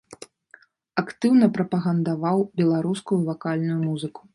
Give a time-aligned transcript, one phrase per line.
[1.01, 4.21] Актыўна прапагандаваў беларускую вакальную музыку.